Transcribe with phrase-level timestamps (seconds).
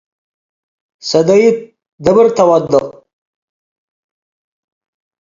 [1.09, 1.57] ሰደይት
[2.03, 2.77] ደብር ተአወድቅ።